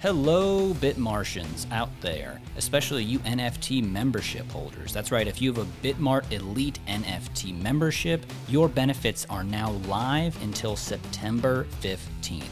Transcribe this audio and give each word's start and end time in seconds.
Hello, 0.00 0.72
Bitmartians 0.72 1.70
out 1.70 1.90
there, 2.00 2.40
especially 2.56 3.04
you 3.04 3.18
NFT 3.18 3.86
membership 3.86 4.50
holders. 4.50 4.94
That's 4.94 5.12
right, 5.12 5.28
if 5.28 5.42
you 5.42 5.52
have 5.52 5.62
a 5.62 5.86
Bitmart 5.86 6.32
Elite 6.32 6.78
NFT 6.88 7.60
membership, 7.60 8.24
your 8.48 8.66
benefits 8.66 9.26
are 9.28 9.44
now 9.44 9.72
live 9.88 10.42
until 10.42 10.74
September 10.74 11.66
15th. 11.82 11.98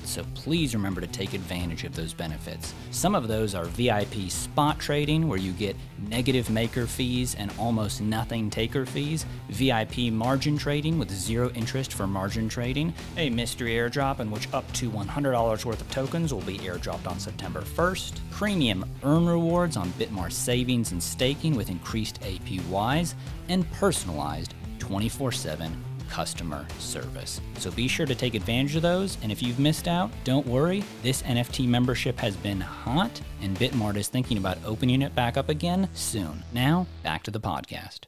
So 0.04 0.24
please 0.34 0.74
remember 0.74 1.00
to 1.00 1.06
take 1.06 1.34
advantage 1.34 1.84
of 1.84 1.94
those 1.94 2.14
benefits. 2.14 2.74
Some 2.90 3.14
of 3.14 3.28
those 3.28 3.54
are 3.54 3.64
VIP 3.64 4.30
spot 4.30 4.78
trading, 4.78 5.28
where 5.28 5.38
you 5.38 5.52
get 5.52 5.76
negative 6.08 6.50
maker 6.50 6.86
fees 6.86 7.34
and 7.34 7.52
almost 7.58 8.00
nothing 8.00 8.50
taker 8.50 8.86
fees, 8.86 9.26
VIP 9.48 10.12
margin 10.12 10.56
trading 10.56 10.98
with 10.98 11.10
zero 11.10 11.50
interest 11.50 11.92
for 11.92 12.06
margin 12.06 12.48
trading, 12.48 12.94
a 13.16 13.30
mystery 13.30 13.72
airdrop 13.72 14.20
in 14.20 14.30
which 14.30 14.52
up 14.52 14.70
to 14.72 14.90
$100 14.90 15.64
worth 15.64 15.80
of 15.80 15.90
tokens 15.90 16.32
will 16.32 16.40
be 16.42 16.58
airdropped 16.58 17.06
on 17.06 17.18
September. 17.18 17.38
September 17.38 17.60
1st, 17.60 18.20
premium 18.30 18.84
earn 19.04 19.26
rewards 19.26 19.76
on 19.76 19.88
Bitmart 19.92 20.32
savings 20.32 20.92
and 20.92 21.02
staking 21.02 21.54
with 21.54 21.70
increased 21.70 22.20
APYs, 22.20 23.14
and 23.48 23.70
personalized 23.72 24.54
24 24.80 25.32
7 25.32 25.84
customer 26.08 26.66
service. 26.78 27.40
So 27.58 27.70
be 27.70 27.88
sure 27.88 28.06
to 28.06 28.14
take 28.14 28.34
advantage 28.34 28.76
of 28.76 28.82
those. 28.82 29.18
And 29.22 29.30
if 29.30 29.42
you've 29.42 29.58
missed 29.58 29.88
out, 29.88 30.10
don't 30.24 30.46
worry. 30.46 30.84
This 31.02 31.22
NFT 31.22 31.66
membership 31.68 32.18
has 32.18 32.36
been 32.36 32.60
hot, 32.60 33.20
and 33.42 33.56
Bitmart 33.58 33.96
is 33.96 34.08
thinking 34.08 34.38
about 34.38 34.58
opening 34.64 35.02
it 35.02 35.14
back 35.14 35.36
up 35.36 35.48
again 35.48 35.88
soon. 35.94 36.42
Now, 36.52 36.86
back 37.02 37.22
to 37.24 37.30
the 37.30 37.40
podcast. 37.40 38.06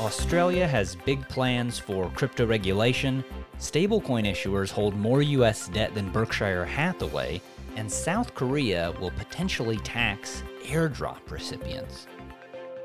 Australia 0.00 0.66
has 0.66 0.96
big 1.04 1.28
plans 1.28 1.78
for 1.78 2.10
crypto 2.10 2.46
regulation. 2.46 3.24
Stablecoin 3.58 4.28
issuers 4.28 4.70
hold 4.70 4.96
more 4.96 5.22
US 5.22 5.68
debt 5.68 5.94
than 5.94 6.10
Berkshire 6.10 6.64
Hathaway, 6.64 7.40
and 7.76 7.90
South 7.90 8.34
Korea 8.34 8.92
will 9.00 9.12
potentially 9.12 9.78
tax 9.78 10.42
airdrop 10.64 11.30
recipients. 11.30 12.06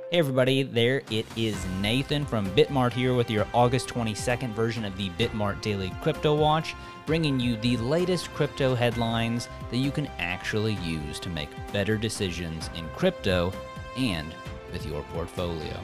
Hey 0.09 0.19
everybody, 0.19 0.63
there 0.63 1.01
it 1.11 1.25
is 1.35 1.65
Nathan 1.81 2.25
from 2.25 2.49
Bitmart 2.51 2.93
here 2.93 3.13
with 3.13 3.29
your 3.29 3.45
August 3.53 3.89
22nd 3.89 4.53
version 4.53 4.85
of 4.85 4.95
the 4.95 5.09
Bitmart 5.09 5.59
Daily 5.59 5.91
Crypto 6.01 6.33
Watch, 6.33 6.75
bringing 7.05 7.41
you 7.41 7.57
the 7.57 7.75
latest 7.75 8.33
crypto 8.33 8.73
headlines 8.73 9.49
that 9.69 9.79
you 9.79 9.91
can 9.91 10.07
actually 10.17 10.75
use 10.75 11.19
to 11.19 11.29
make 11.29 11.49
better 11.73 11.97
decisions 11.97 12.69
in 12.77 12.87
crypto 12.95 13.51
and 13.97 14.33
with 14.71 14.85
your 14.85 15.03
portfolio. 15.11 15.77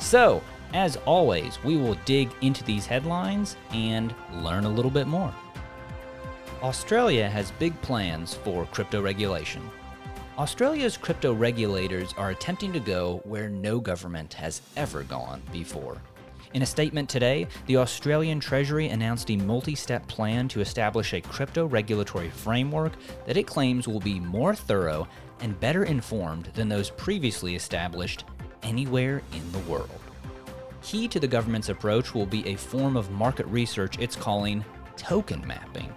So, 0.00 0.42
as 0.74 0.96
always, 1.06 1.62
we 1.62 1.76
will 1.76 1.96
dig 2.04 2.32
into 2.40 2.64
these 2.64 2.84
headlines 2.84 3.54
and 3.70 4.12
learn 4.42 4.64
a 4.64 4.68
little 4.70 4.90
bit 4.90 5.06
more. 5.06 5.32
Australia 6.62 7.28
has 7.28 7.52
big 7.52 7.80
plans 7.80 8.34
for 8.34 8.66
crypto 8.66 9.00
regulation. 9.00 9.62
Australia's 10.38 10.96
crypto 10.96 11.34
regulators 11.34 12.14
are 12.16 12.30
attempting 12.30 12.72
to 12.72 12.78
go 12.78 13.20
where 13.24 13.48
no 13.48 13.80
government 13.80 14.32
has 14.32 14.62
ever 14.76 15.02
gone 15.02 15.42
before. 15.50 16.00
In 16.54 16.62
a 16.62 16.66
statement 16.66 17.08
today, 17.08 17.48
the 17.66 17.78
Australian 17.78 18.38
Treasury 18.38 18.86
announced 18.90 19.32
a 19.32 19.36
multi 19.36 19.74
step 19.74 20.06
plan 20.06 20.46
to 20.46 20.60
establish 20.60 21.12
a 21.12 21.20
crypto 21.20 21.66
regulatory 21.66 22.30
framework 22.30 22.92
that 23.26 23.36
it 23.36 23.48
claims 23.48 23.88
will 23.88 23.98
be 23.98 24.20
more 24.20 24.54
thorough 24.54 25.08
and 25.40 25.58
better 25.58 25.82
informed 25.82 26.44
than 26.54 26.68
those 26.68 26.88
previously 26.90 27.56
established 27.56 28.24
anywhere 28.62 29.22
in 29.32 29.50
the 29.50 29.70
world. 29.70 29.90
Key 30.82 31.08
to 31.08 31.18
the 31.18 31.26
government's 31.26 31.68
approach 31.68 32.14
will 32.14 32.26
be 32.26 32.46
a 32.46 32.54
form 32.54 32.96
of 32.96 33.10
market 33.10 33.46
research 33.46 33.98
it's 33.98 34.14
calling 34.14 34.64
token 34.96 35.44
mapping. 35.48 35.92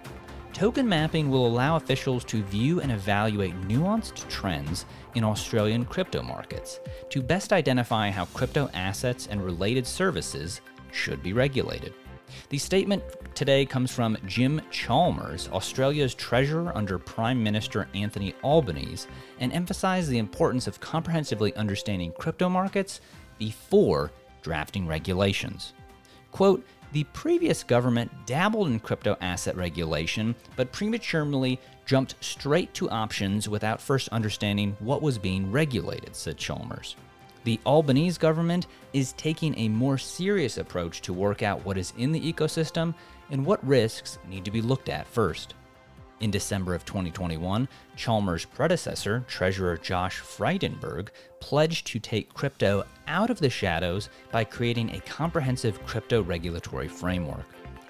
Token 0.62 0.88
mapping 0.88 1.28
will 1.28 1.44
allow 1.44 1.74
officials 1.74 2.22
to 2.26 2.44
view 2.44 2.80
and 2.80 2.92
evaluate 2.92 3.60
nuanced 3.62 4.28
trends 4.28 4.86
in 5.16 5.24
Australian 5.24 5.84
crypto 5.84 6.22
markets 6.22 6.78
to 7.10 7.20
best 7.20 7.52
identify 7.52 8.10
how 8.10 8.26
crypto 8.26 8.70
assets 8.72 9.26
and 9.26 9.44
related 9.44 9.84
services 9.84 10.60
should 10.92 11.20
be 11.20 11.32
regulated. 11.32 11.94
The 12.50 12.58
statement 12.58 13.02
today 13.34 13.66
comes 13.66 13.90
from 13.90 14.16
Jim 14.24 14.62
Chalmers, 14.70 15.48
Australia's 15.48 16.14
Treasurer 16.14 16.70
under 16.76 16.96
Prime 16.96 17.42
Minister 17.42 17.88
Anthony 17.92 18.32
Albanese, 18.44 19.08
and 19.40 19.52
emphasized 19.52 20.10
the 20.10 20.18
importance 20.18 20.68
of 20.68 20.78
comprehensively 20.78 21.52
understanding 21.56 22.12
crypto 22.12 22.48
markets 22.48 23.00
before 23.36 24.12
drafting 24.42 24.86
regulations. 24.86 25.72
Quote, 26.30 26.64
the 26.92 27.04
previous 27.12 27.64
government 27.64 28.10
dabbled 28.26 28.68
in 28.68 28.78
crypto 28.78 29.16
asset 29.20 29.56
regulation, 29.56 30.34
but 30.56 30.72
prematurely 30.72 31.58
jumped 31.86 32.14
straight 32.20 32.72
to 32.74 32.90
options 32.90 33.48
without 33.48 33.80
first 33.80 34.08
understanding 34.10 34.76
what 34.78 35.02
was 35.02 35.18
being 35.18 35.50
regulated, 35.50 36.14
said 36.14 36.36
Chalmers. 36.36 36.96
The 37.44 37.58
Albanese 37.66 38.18
government 38.20 38.66
is 38.92 39.14
taking 39.14 39.58
a 39.58 39.68
more 39.68 39.98
serious 39.98 40.58
approach 40.58 41.00
to 41.02 41.12
work 41.12 41.42
out 41.42 41.64
what 41.64 41.78
is 41.78 41.92
in 41.96 42.12
the 42.12 42.32
ecosystem 42.32 42.94
and 43.30 43.44
what 43.44 43.66
risks 43.66 44.18
need 44.28 44.44
to 44.44 44.50
be 44.50 44.62
looked 44.62 44.88
at 44.88 45.06
first. 45.08 45.54
In 46.22 46.30
December 46.30 46.72
of 46.72 46.84
2021, 46.84 47.66
Chalmers' 47.96 48.44
predecessor, 48.44 49.24
Treasurer 49.26 49.76
Josh 49.76 50.20
Frydenberg, 50.20 51.08
pledged 51.40 51.88
to 51.88 51.98
take 51.98 52.32
crypto 52.32 52.84
out 53.08 53.28
of 53.28 53.40
the 53.40 53.50
shadows 53.50 54.08
by 54.30 54.44
creating 54.44 54.90
a 54.90 55.00
comprehensive 55.00 55.84
crypto 55.84 56.22
regulatory 56.22 56.86
framework. 56.86 57.44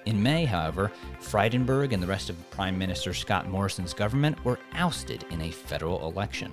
In 0.07 0.21
May, 0.21 0.45
however, 0.45 0.91
Frydenberg 1.21 1.93
and 1.93 2.01
the 2.01 2.07
rest 2.07 2.31
of 2.31 2.49
Prime 2.49 2.75
Minister 2.75 3.13
Scott 3.13 3.47
Morrison's 3.47 3.93
government 3.93 4.43
were 4.43 4.59
ousted 4.73 5.25
in 5.29 5.41
a 5.41 5.51
federal 5.51 6.03
election. 6.07 6.51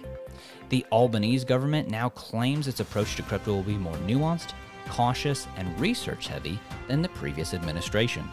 The 0.68 0.84
Albanese 0.92 1.46
government 1.46 1.88
now 1.88 2.10
claims 2.10 2.68
its 2.68 2.80
approach 2.80 3.16
to 3.16 3.22
crypto 3.22 3.54
will 3.54 3.62
be 3.62 3.78
more 3.78 3.96
nuanced, 4.06 4.52
cautious, 4.90 5.46
and 5.56 5.80
research 5.80 6.28
heavy 6.28 6.60
than 6.88 7.00
the 7.00 7.08
previous 7.08 7.54
administration 7.54 8.28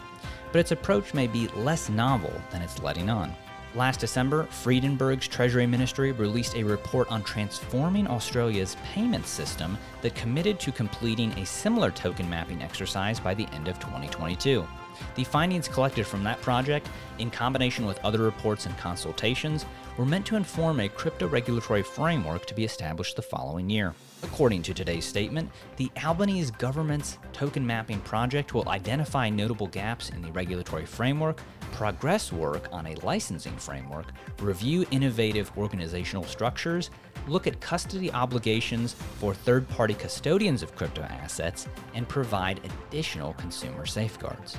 but 0.52 0.60
its 0.60 0.72
approach 0.72 1.14
may 1.14 1.26
be 1.26 1.48
less 1.48 1.88
novel 1.88 2.32
than 2.50 2.62
it's 2.62 2.82
letting 2.82 3.10
on. 3.10 3.34
Last 3.74 4.00
December, 4.00 4.44
Frydenberg's 4.44 5.28
Treasury 5.28 5.66
Ministry 5.66 6.12
released 6.12 6.56
a 6.56 6.62
report 6.62 7.10
on 7.10 7.22
transforming 7.22 8.06
Australia's 8.06 8.76
payment 8.94 9.26
system 9.26 9.76
that 10.00 10.14
committed 10.14 10.58
to 10.60 10.72
completing 10.72 11.32
a 11.32 11.44
similar 11.44 11.90
token 11.90 12.28
mapping 12.30 12.62
exercise 12.62 13.20
by 13.20 13.34
the 13.34 13.46
end 13.52 13.68
of 13.68 13.78
2022. 13.78 14.66
The 15.14 15.24
findings 15.24 15.68
collected 15.68 16.06
from 16.06 16.24
that 16.24 16.40
project, 16.40 16.88
in 17.18 17.30
combination 17.30 17.86
with 17.86 18.02
other 18.04 18.22
reports 18.22 18.66
and 18.66 18.76
consultations, 18.78 19.66
were 19.96 20.06
meant 20.06 20.26
to 20.26 20.36
inform 20.36 20.80
a 20.80 20.88
crypto 20.88 21.26
regulatory 21.26 21.82
framework 21.82 22.46
to 22.46 22.54
be 22.54 22.64
established 22.64 23.16
the 23.16 23.22
following 23.22 23.68
year. 23.68 23.94
According 24.22 24.62
to 24.62 24.74
today's 24.74 25.04
statement, 25.04 25.50
the 25.76 25.90
Albanese 26.04 26.52
government's 26.58 27.18
token 27.32 27.66
mapping 27.66 28.00
project 28.00 28.52
will 28.52 28.68
identify 28.68 29.28
notable 29.28 29.68
gaps 29.68 30.10
in 30.10 30.22
the 30.22 30.32
regulatory 30.32 30.86
framework, 30.86 31.40
progress 31.72 32.32
work 32.32 32.68
on 32.72 32.86
a 32.86 32.96
licensing 33.04 33.56
framework, 33.56 34.06
review 34.40 34.84
innovative 34.90 35.52
organizational 35.56 36.24
structures, 36.24 36.90
look 37.28 37.46
at 37.46 37.60
custody 37.60 38.12
obligations 38.12 38.94
for 38.94 39.34
third 39.34 39.68
party 39.68 39.94
custodians 39.94 40.62
of 40.62 40.74
crypto 40.74 41.02
assets, 41.02 41.68
and 41.94 42.08
provide 42.08 42.60
additional 42.88 43.34
consumer 43.34 43.86
safeguards. 43.86 44.56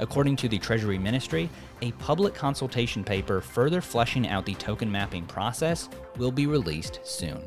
According 0.00 0.36
to 0.36 0.48
the 0.48 0.58
Treasury 0.58 0.98
Ministry, 0.98 1.50
a 1.82 1.92
public 1.92 2.34
consultation 2.34 3.04
paper 3.04 3.42
further 3.42 3.82
fleshing 3.82 4.26
out 4.26 4.46
the 4.46 4.54
token 4.54 4.90
mapping 4.90 5.26
process 5.26 5.90
will 6.16 6.32
be 6.32 6.46
released 6.46 7.00
soon. 7.04 7.46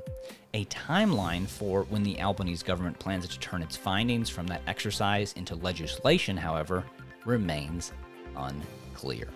A 0.53 0.65
timeline 0.65 1.47
for 1.47 1.83
when 1.85 2.03
the 2.03 2.21
Albanese 2.21 2.63
government 2.63 2.99
plans 2.99 3.27
to 3.27 3.39
turn 3.39 3.63
its 3.63 3.75
findings 3.75 4.29
from 4.29 4.45
that 4.47 4.61
exercise 4.67 5.33
into 5.33 5.55
legislation, 5.55 6.37
however, 6.37 6.83
remains 7.25 7.91
unclear. 8.37 9.27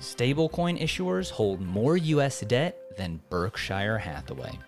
Stablecoin 0.00 0.80
issuers 0.82 1.30
hold 1.30 1.60
more 1.60 1.96
US 1.96 2.40
debt 2.40 2.96
than 2.96 3.20
Berkshire 3.30 3.98
Hathaway. 3.98 4.58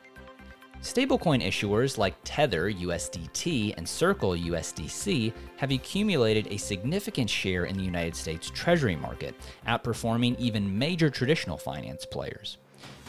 Stablecoin 0.82 1.40
issuers 1.46 1.96
like 1.96 2.16
Tether 2.24 2.68
USDT 2.68 3.74
and 3.76 3.88
Circle 3.88 4.32
USDC 4.32 5.32
have 5.56 5.70
accumulated 5.70 6.48
a 6.50 6.56
significant 6.56 7.30
share 7.30 7.66
in 7.66 7.78
the 7.78 7.84
United 7.84 8.16
States 8.16 8.50
Treasury 8.50 8.96
market, 8.96 9.36
outperforming 9.68 10.36
even 10.40 10.76
major 10.76 11.08
traditional 11.08 11.56
finance 11.56 12.04
players. 12.04 12.58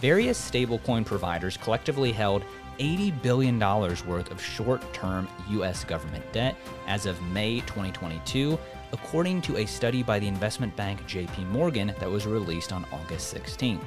Various 0.02 0.40
stablecoin 0.40 1.04
providers 1.04 1.58
collectively 1.58 2.12
held 2.12 2.44
$80 2.78 3.20
billion 3.24 3.60
worth 3.60 4.30
of 4.30 4.40
short 4.40 4.94
term 4.94 5.28
U.S. 5.50 5.84
government 5.84 6.32
debt 6.32 6.56
as 6.86 7.08
of 7.08 7.20
May 7.24 7.62
2022, 7.62 8.60
according 8.92 9.42
to 9.42 9.58
a 9.58 9.66
study 9.66 10.04
by 10.04 10.20
the 10.20 10.28
investment 10.28 10.76
bank 10.76 11.02
JP 11.08 11.48
Morgan 11.50 11.88
that 12.00 12.10
was 12.10 12.28
released 12.28 12.72
on 12.72 12.86
August 12.94 13.34
16th. 13.34 13.82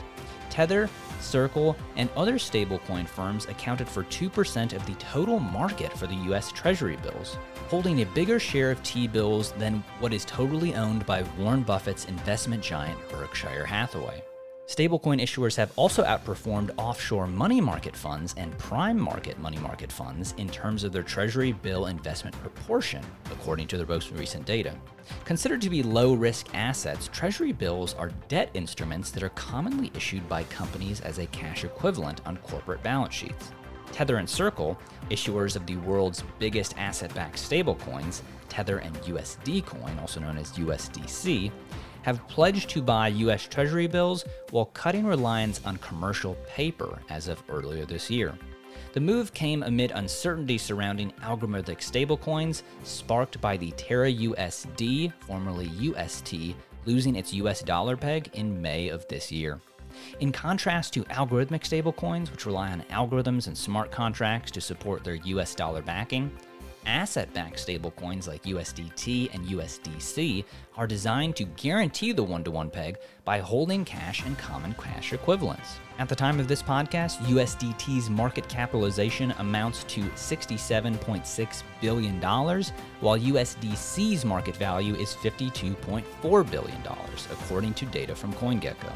Tether, 0.50 0.88
Circle, 1.20 1.76
and 1.96 2.08
other 2.16 2.34
stablecoin 2.34 3.06
firms 3.06 3.46
accounted 3.46 3.88
for 3.88 4.04
2% 4.04 4.72
of 4.72 4.86
the 4.86 4.94
total 4.94 5.38
market 5.38 5.92
for 5.92 6.06
the 6.06 6.14
US 6.30 6.52
Treasury 6.52 6.96
bills, 6.96 7.36
holding 7.68 8.00
a 8.00 8.06
bigger 8.06 8.38
share 8.38 8.70
of 8.70 8.82
T 8.82 9.08
bills 9.08 9.52
than 9.52 9.82
what 9.98 10.12
is 10.12 10.24
totally 10.24 10.74
owned 10.74 11.04
by 11.06 11.24
Warren 11.38 11.62
Buffett's 11.62 12.04
investment 12.06 12.62
giant 12.62 12.98
Berkshire 13.08 13.64
Hathaway. 13.64 14.22
Stablecoin 14.66 15.22
issuers 15.22 15.54
have 15.54 15.72
also 15.76 16.02
outperformed 16.02 16.72
offshore 16.76 17.28
money 17.28 17.60
market 17.60 17.94
funds 17.94 18.34
and 18.36 18.56
prime 18.58 18.98
market 18.98 19.38
money 19.38 19.58
market 19.58 19.92
funds 19.92 20.34
in 20.38 20.48
terms 20.48 20.82
of 20.82 20.90
their 20.90 21.04
Treasury 21.04 21.52
bill 21.52 21.86
investment 21.86 22.34
proportion, 22.40 23.04
according 23.30 23.68
to 23.68 23.76
their 23.76 23.86
most 23.86 24.10
recent 24.10 24.44
data. 24.44 24.74
Considered 25.24 25.60
to 25.60 25.70
be 25.70 25.84
low 25.84 26.14
risk 26.14 26.48
assets, 26.52 27.08
Treasury 27.12 27.52
bills 27.52 27.94
are 27.94 28.10
debt 28.26 28.50
instruments 28.54 29.12
that 29.12 29.22
are 29.22 29.28
commonly 29.30 29.92
issued 29.94 30.28
by 30.28 30.42
companies 30.44 31.00
as 31.00 31.18
a 31.20 31.26
cash 31.26 31.62
equivalent 31.62 32.20
on 32.26 32.36
corporate 32.38 32.82
balance 32.82 33.14
sheets. 33.14 33.52
Tether 33.96 34.18
and 34.18 34.28
Circle, 34.28 34.76
issuers 35.08 35.56
of 35.56 35.64
the 35.64 35.76
world's 35.76 36.22
biggest 36.38 36.76
asset 36.76 37.14
backed 37.14 37.38
stablecoins, 37.38 38.20
Tether 38.50 38.76
and 38.76 38.94
USD 38.96 39.64
Coin, 39.64 39.98
also 39.98 40.20
known 40.20 40.36
as 40.36 40.52
USDC, 40.52 41.50
have 42.02 42.28
pledged 42.28 42.68
to 42.68 42.82
buy 42.82 43.08
U.S. 43.08 43.46
Treasury 43.46 43.86
bills 43.86 44.26
while 44.50 44.66
cutting 44.66 45.06
reliance 45.06 45.62
on 45.64 45.78
commercial 45.78 46.34
paper 46.46 46.98
as 47.08 47.28
of 47.28 47.42
earlier 47.48 47.86
this 47.86 48.10
year. 48.10 48.34
The 48.92 49.00
move 49.00 49.32
came 49.32 49.62
amid 49.62 49.92
uncertainty 49.92 50.58
surrounding 50.58 51.10
algorithmic 51.22 51.78
stablecoins, 51.78 52.64
sparked 52.84 53.40
by 53.40 53.56
the 53.56 53.70
Terra 53.78 54.12
USD, 54.12 55.10
formerly 55.20 55.68
UST, 55.68 56.54
losing 56.84 57.16
its 57.16 57.32
US 57.32 57.62
dollar 57.62 57.96
peg 57.96 58.28
in 58.34 58.60
May 58.60 58.88
of 58.88 59.08
this 59.08 59.32
year. 59.32 59.58
In 60.20 60.32
contrast 60.32 60.92
to 60.94 61.04
algorithmic 61.04 61.62
stablecoins, 61.62 62.30
which 62.30 62.46
rely 62.46 62.70
on 62.70 62.82
algorithms 62.90 63.46
and 63.46 63.56
smart 63.56 63.90
contracts 63.90 64.50
to 64.52 64.60
support 64.60 65.04
their 65.04 65.14
US 65.14 65.54
dollar 65.54 65.82
backing, 65.82 66.30
asset 66.86 67.32
backed 67.34 67.58
stablecoins 67.58 68.28
like 68.28 68.44
USDT 68.44 69.34
and 69.34 69.46
USDC 69.46 70.44
are 70.76 70.86
designed 70.86 71.36
to 71.36 71.44
guarantee 71.44 72.12
the 72.12 72.22
one 72.22 72.44
to 72.44 72.50
one 72.50 72.70
peg 72.70 72.98
by 73.24 73.38
holding 73.38 73.84
cash 73.84 74.24
and 74.24 74.38
common 74.38 74.74
cash 74.74 75.12
equivalents. 75.12 75.78
At 75.98 76.08
the 76.08 76.14
time 76.14 76.38
of 76.38 76.46
this 76.46 76.62
podcast, 76.62 77.18
USDT's 77.26 78.10
market 78.10 78.48
capitalization 78.48 79.32
amounts 79.38 79.84
to 79.84 80.02
$67.6 80.02 81.62
billion, 81.80 82.20
while 82.20 83.18
USDC's 83.18 84.24
market 84.24 84.56
value 84.56 84.94
is 84.94 85.14
$52.4 85.14 86.50
billion, 86.50 86.82
according 87.32 87.74
to 87.74 87.86
data 87.86 88.14
from 88.14 88.32
CoinGecko. 88.34 88.92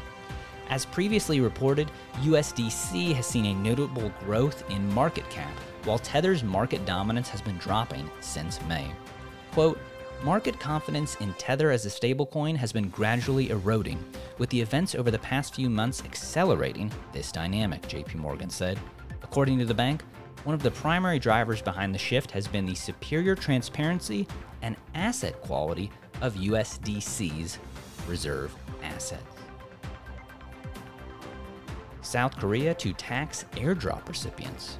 As 0.71 0.85
previously 0.85 1.41
reported, 1.41 1.91
USDC 2.21 3.13
has 3.13 3.27
seen 3.27 3.47
a 3.47 3.53
notable 3.53 4.09
growth 4.21 4.63
in 4.71 4.91
market 4.93 5.29
cap 5.29 5.51
while 5.83 5.99
Tether's 5.99 6.45
market 6.45 6.85
dominance 6.85 7.27
has 7.27 7.41
been 7.41 7.57
dropping 7.57 8.09
since 8.21 8.61
May. 8.67 8.89
Quote, 9.51 9.77
Market 10.23 10.57
confidence 10.61 11.15
in 11.15 11.33
Tether 11.33 11.71
as 11.71 11.85
a 11.85 11.89
stablecoin 11.89 12.55
has 12.55 12.71
been 12.71 12.87
gradually 12.87 13.49
eroding, 13.49 14.01
with 14.37 14.49
the 14.49 14.61
events 14.61 14.95
over 14.95 15.11
the 15.11 15.19
past 15.19 15.55
few 15.55 15.69
months 15.69 16.03
accelerating 16.05 16.89
this 17.11 17.33
dynamic, 17.33 17.81
JP 17.81 18.15
Morgan 18.15 18.49
said. 18.49 18.79
According 19.23 19.59
to 19.59 19.65
the 19.65 19.73
bank, 19.73 20.03
one 20.45 20.53
of 20.53 20.63
the 20.63 20.71
primary 20.71 21.19
drivers 21.19 21.61
behind 21.61 21.93
the 21.93 21.99
shift 21.99 22.31
has 22.31 22.47
been 22.47 22.65
the 22.65 22.75
superior 22.75 23.35
transparency 23.35 24.25
and 24.61 24.77
asset 24.93 25.41
quality 25.41 25.91
of 26.21 26.35
USDC's 26.35 27.57
reserve 28.07 28.55
assets. 28.83 29.40
South 32.11 32.35
Korea 32.37 32.73
to 32.73 32.91
tax 32.91 33.45
airdrop 33.53 34.05
recipients. 34.09 34.79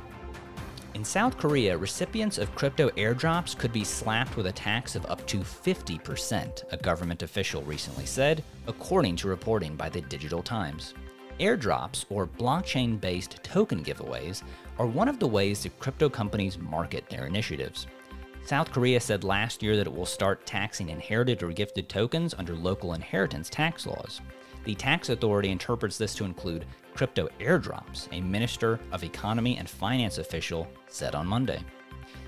In 0.95 1.05
South 1.05 1.37
Korea, 1.37 1.77
recipients 1.77 2.37
of 2.37 2.53
crypto 2.55 2.89
airdrops 2.89 3.57
could 3.57 3.71
be 3.71 3.85
slapped 3.85 4.35
with 4.35 4.47
a 4.47 4.51
tax 4.51 4.97
of 4.97 5.05
up 5.05 5.25
to 5.27 5.37
50%, 5.37 6.63
a 6.73 6.75
government 6.75 7.23
official 7.23 7.61
recently 7.61 8.05
said, 8.05 8.43
according 8.67 9.15
to 9.15 9.29
reporting 9.29 9.77
by 9.77 9.87
the 9.87 10.01
Digital 10.01 10.43
Times. 10.43 10.93
Airdrops, 11.39 12.03
or 12.09 12.27
blockchain 12.27 12.99
based 12.99 13.41
token 13.43 13.81
giveaways, 13.81 14.43
are 14.77 14.85
one 14.85 15.07
of 15.07 15.17
the 15.17 15.25
ways 15.25 15.63
that 15.63 15.79
crypto 15.79 16.09
companies 16.09 16.57
market 16.57 17.07
their 17.09 17.27
initiatives. 17.27 17.87
South 18.45 18.73
Korea 18.73 18.99
said 18.99 19.23
last 19.23 19.63
year 19.63 19.77
that 19.77 19.87
it 19.87 19.93
will 19.93 20.05
start 20.05 20.45
taxing 20.45 20.89
inherited 20.89 21.43
or 21.43 21.53
gifted 21.53 21.87
tokens 21.87 22.35
under 22.37 22.57
local 22.57 22.93
inheritance 22.93 23.49
tax 23.49 23.85
laws. 23.85 24.19
The 24.63 24.75
tax 24.75 25.09
authority 25.09 25.49
interprets 25.49 25.97
this 25.97 26.13
to 26.15 26.25
include 26.25 26.65
crypto 26.93 27.29
airdrops, 27.39 28.07
a 28.11 28.21
Minister 28.21 28.79
of 28.91 29.03
Economy 29.03 29.57
and 29.57 29.69
Finance 29.69 30.17
official 30.17 30.67
said 30.87 31.15
on 31.15 31.25
Monday. 31.25 31.59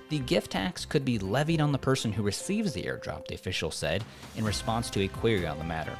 The 0.10 0.20
gift 0.20 0.52
tax 0.52 0.86
could 0.86 1.06
be 1.06 1.20
levied 1.20 1.62
on 1.62 1.72
the 1.72 1.78
person 1.78 2.12
who 2.12 2.24
receives 2.24 2.74
the 2.74 2.84
airdrop, 2.84 3.28
the 3.28 3.36
official 3.36 3.72
said, 3.72 4.04
in 4.36 4.44
response 4.44 4.90
to 4.92 5.02
a 5.02 5.08
query 5.08 5.46
on 5.48 5.58
the 5.58 5.64
matter. 5.64 5.96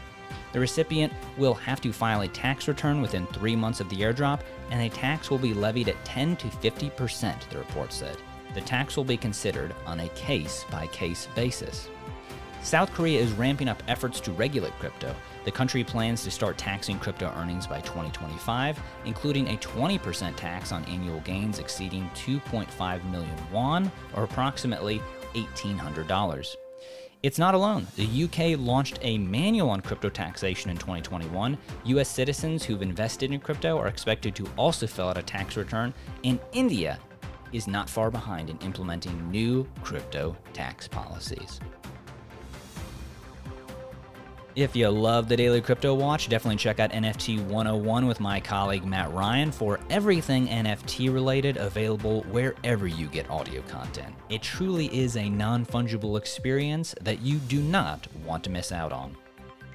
The 0.54 0.60
recipient 0.60 1.14
will 1.38 1.56
have 1.56 1.82
to 1.82 1.92
file 1.92 2.22
a 2.22 2.28
tax 2.28 2.68
return 2.68 3.02
within 3.02 3.26
three 3.28 3.56
months 3.56 3.80
of 3.80 3.90
the 3.90 4.02
airdrop, 4.02 4.42
and 4.70 4.82
a 4.82 4.96
tax 4.96 5.30
will 5.30 5.40
be 5.40 5.54
levied 5.54 5.90
at 5.90 6.06
10 6.06 6.36
to 6.38 6.48
50%, 6.48 7.50
the 7.50 7.58
report 7.58 7.92
said. 7.92 8.18
The 8.54 8.62
tax 8.62 8.96
will 8.96 9.04
be 9.04 9.18
considered 9.18 9.74
on 9.86 10.00
a 10.00 10.10
case 10.10 10.64
by 10.70 10.88
case 10.88 11.28
basis. 11.36 11.90
South 12.62 12.94
Korea 12.94 13.20
is 13.20 13.32
ramping 13.34 13.68
up 13.68 13.82
efforts 13.88 14.20
to 14.22 14.32
regulate 14.32 14.74
crypto. 14.80 15.16
The 15.46 15.52
country 15.52 15.84
plans 15.84 16.24
to 16.24 16.32
start 16.32 16.58
taxing 16.58 17.00
crypto 17.00 17.32
earnings 17.36 17.68
by 17.68 17.82
2025, 17.82 18.80
including 19.06 19.50
a 19.50 19.58
20% 19.58 20.36
tax 20.36 20.72
on 20.72 20.86
annual 20.86 21.20
gains 21.22 21.60
exceeding 21.60 22.10
2.5 22.16 23.12
million 23.12 23.36
won, 23.52 23.92
or 24.16 24.24
approximately 24.24 25.02
$1,800. 25.34 26.56
It's 27.24 27.40
not 27.40 27.56
alone. 27.56 27.88
The 27.96 28.24
UK 28.26 28.60
launched 28.60 29.00
a 29.02 29.18
manual 29.18 29.70
on 29.70 29.82
crypto 29.82 30.10
taxation 30.10 30.70
in 30.70 30.78
2021. 30.78 31.58
US 31.86 32.10
citizens 32.10 32.64
who've 32.64 32.82
invested 32.82 33.32
in 33.32 33.40
crypto 33.40 33.78
are 33.78 33.88
expected 33.88 34.36
to 34.36 34.48
also 34.58 34.88
fill 34.88 35.10
out 35.10 35.18
a 35.18 35.24
tax 35.24 35.56
return, 35.56 35.94
and 36.24 36.40
India 36.52 37.00
is 37.54 37.68
not 37.68 37.90
far 37.90 38.12
behind 38.12 38.50
in 38.50 38.58
implementing 38.60 39.30
new 39.32 39.66
crypto 39.84 40.36
tax 40.54 40.88
policies. 40.88 41.60
If 44.56 44.76
you 44.76 44.88
love 44.88 45.30
the 45.30 45.36
Daily 45.36 45.62
Crypto 45.62 45.96
Watch, 45.96 46.30
definitely 46.30 46.58
check 46.58 46.80
out 46.80 46.92
NFT 46.92 47.44
101 47.46 48.06
with 48.06 48.20
my 48.20 48.40
colleague 48.40 48.86
Matt 48.86 49.12
Ryan 49.12 49.52
for 49.52 49.80
everything 49.90 50.48
NFT 50.48 51.12
related 51.12 51.58
available 51.58 52.22
wherever 52.30 52.86
you 52.86 53.08
get 53.08 53.28
audio 53.32 53.64
content. 53.64 54.14
It 54.30 54.44
truly 54.44 54.96
is 54.96 55.18
a 55.18 55.28
non 55.28 55.66
fungible 55.66 56.20
experience 56.20 56.94
that 57.02 57.24
you 57.24 57.38
do 57.40 57.64
not 57.64 58.06
want 58.28 58.44
to 58.44 58.52
miss 58.52 58.72
out 58.72 58.92
on. 58.92 59.18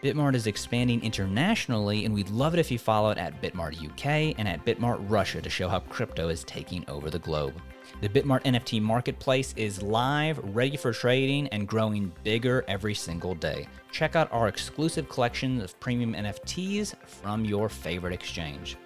Bitmart 0.02 0.34
is 0.34 0.46
expanding 0.46 1.02
internationally, 1.02 2.04
and 2.04 2.14
we'd 2.14 2.30
love 2.30 2.54
it 2.54 2.60
if 2.60 2.70
you 2.70 2.78
follow 2.78 3.10
it 3.10 3.18
at 3.18 3.42
Bitmart 3.42 3.84
UK 3.84 4.36
and 4.38 4.46
at 4.46 4.64
Bitmart 4.64 5.04
Russia 5.08 5.42
to 5.42 5.50
show 5.50 5.68
how 5.68 5.80
crypto 5.80 6.28
is 6.28 6.44
taking 6.44 6.84
over 6.88 7.10
the 7.10 7.18
globe. 7.18 7.60
The 8.00 8.08
Bitmart 8.08 8.44
NFT 8.44 8.80
marketplace 8.80 9.52
is 9.56 9.82
live, 9.82 10.38
ready 10.54 10.76
for 10.76 10.92
trading, 10.92 11.48
and 11.48 11.66
growing 11.66 12.12
bigger 12.22 12.64
every 12.68 12.94
single 12.94 13.34
day. 13.34 13.66
Check 13.90 14.14
out 14.14 14.32
our 14.32 14.46
exclusive 14.46 15.08
collection 15.08 15.60
of 15.60 15.78
premium 15.80 16.14
NFTs 16.14 16.94
from 17.04 17.44
your 17.44 17.68
favorite 17.68 18.12
exchange. 18.12 18.76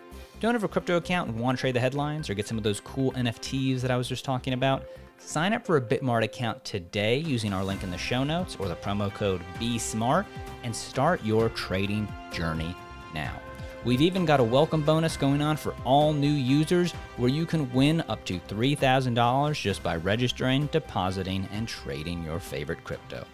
Don't 0.40 0.54
have 0.54 0.64
a 0.64 0.69
crypto 0.69 0.97
account 0.97 1.28
and 1.28 1.38
want 1.38 1.59
to 1.59 1.61
trade 1.61 1.75
the 1.75 1.81
headlines 1.81 2.31
or 2.31 2.35
get 2.35 2.49
some 2.49 2.57
of 2.57 2.64
those 2.64 2.81
cool 2.81 3.12
NFTs 3.12 3.83
that 3.83 3.90
I 3.90 3.97
was 3.97 4.09
just 4.09 4.25
talking 4.25 4.54
about? 4.54 4.85
Sign 5.25 5.55
up 5.55 5.64
for 5.64 5.79
a 5.79 5.81
Bitmart 5.81 6.25
account 6.25 6.62
today 6.62 7.17
using 7.17 7.55
our 7.55 7.64
link 7.64 7.83
in 7.83 7.91
the 7.91 7.97
show 7.97 8.23
notes 8.23 8.57
or 8.59 8.69
the 8.69 8.76
promo 8.76 9.12
code 9.14 9.41
BSMART 9.59 10.26
and 10.62 10.76
start 10.76 11.25
your 11.25 11.49
trading 11.50 12.07
journey 12.31 12.76
now. 13.14 13.33
We've 13.85 14.02
even 14.02 14.26
got 14.26 14.41
a 14.41 14.45
welcome 14.45 14.83
bonus 14.83 15.17
going 15.17 15.41
on 15.41 15.57
for 15.57 15.75
all 15.85 16.12
new 16.12 16.31
users 16.31 16.93
where 17.17 17.31
you 17.31 17.47
can 17.47 17.73
win 17.73 18.02
up 18.09 18.25
to 18.26 18.41
$3,000 18.41 19.55
just 19.59 19.83
by 19.83 19.97
registering, 19.97 20.67
depositing, 20.67 21.49
and 21.52 21.67
trading 21.67 22.23
your 22.25 22.38
favorite 22.38 22.85
crypto. 22.85 23.25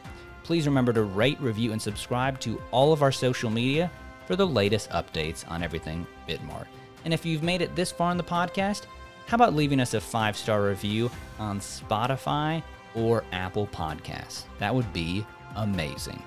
Please 0.44 0.66
remember 0.66 0.92
to 0.92 1.02
rate, 1.02 1.40
review, 1.40 1.72
and 1.72 1.82
subscribe 1.82 2.38
to 2.40 2.62
all 2.70 2.92
of 2.92 3.02
our 3.02 3.12
social 3.12 3.50
media 3.50 3.90
for 4.26 4.36
the 4.36 4.46
latest 4.46 4.88
updates 4.90 5.50
on 5.50 5.62
everything 5.62 6.06
Bitmart. 6.28 6.66
And 7.04 7.12
if 7.12 7.26
you've 7.26 7.42
made 7.42 7.60
it 7.60 7.74
this 7.74 7.90
far 7.90 8.12
in 8.12 8.18
the 8.18 8.24
podcast, 8.24 8.86
how 9.28 9.34
about 9.34 9.54
leaving 9.54 9.78
us 9.78 9.92
a 9.92 10.00
five 10.00 10.38
star 10.38 10.62
review 10.62 11.10
on 11.38 11.60
Spotify 11.60 12.62
or 12.94 13.24
Apple 13.30 13.66
Podcasts? 13.66 14.44
That 14.58 14.74
would 14.74 14.90
be 14.94 15.24
amazing. 15.54 16.22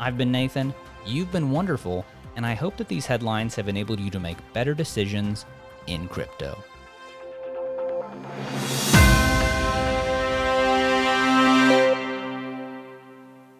I've 0.00 0.16
been 0.16 0.32
Nathan, 0.32 0.72
you've 1.04 1.30
been 1.30 1.50
wonderful, 1.50 2.06
and 2.34 2.46
I 2.46 2.54
hope 2.54 2.78
that 2.78 2.88
these 2.88 3.04
headlines 3.04 3.54
have 3.56 3.68
enabled 3.68 4.00
you 4.00 4.08
to 4.08 4.18
make 4.18 4.38
better 4.54 4.72
decisions 4.72 5.44
in 5.86 6.08
crypto. 6.08 6.56